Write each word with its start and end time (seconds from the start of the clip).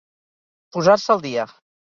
Posar-se 0.77 1.13
al 1.17 1.23
dia. 1.27 1.47